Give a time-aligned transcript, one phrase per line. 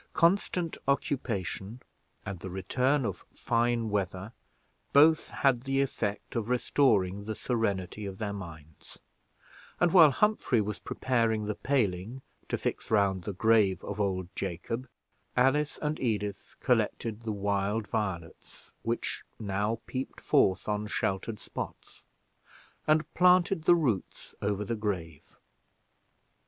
[0.13, 1.79] Constant occupation,
[2.25, 4.31] and the return of fine weather,
[4.93, 8.97] both had the effect of returning the serenity of their minds;
[9.79, 14.87] and while Humphrey was preparing the paling to fix round the grave of old Jacob,
[15.37, 22.01] Alice and Edith collected the wild violets which now peeped forth on sheltered spots,
[22.87, 25.35] and planted the roots over the grave.